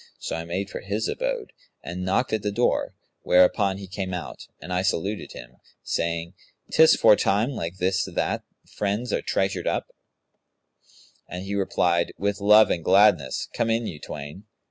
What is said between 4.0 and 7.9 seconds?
out, and I saluted him, saying, 'Tis for time like